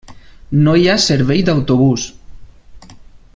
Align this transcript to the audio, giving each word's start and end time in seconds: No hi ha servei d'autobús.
No 0.67 0.73
hi 0.79 0.87
ha 0.87 0.95
servei 1.03 1.43
d'autobús. 1.49 2.07